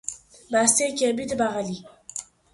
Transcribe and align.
بستهی 0.53 0.95
کبریت 0.95 1.33
بغلی 1.37 1.85